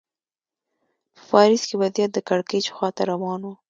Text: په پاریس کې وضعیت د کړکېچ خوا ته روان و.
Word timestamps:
په 1.15 1.21
پاریس 1.31 1.61
کې 1.67 1.75
وضعیت 1.81 2.11
د 2.13 2.19
کړکېچ 2.27 2.65
خوا 2.75 2.89
ته 2.95 3.01
روان 3.11 3.41
و. 3.43 3.51